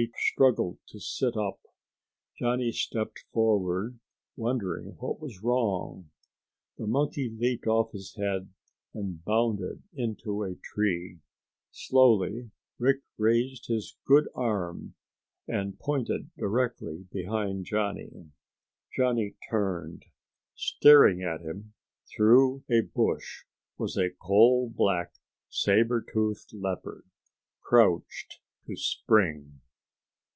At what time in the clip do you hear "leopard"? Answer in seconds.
26.54-27.02